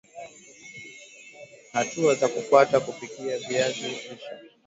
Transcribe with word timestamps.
Hatua 1.71 2.15
za 2.15 2.27
kufuata 2.27 2.79
kupikia 2.79 3.37
viazi 3.39 3.81
lishe 3.87 4.19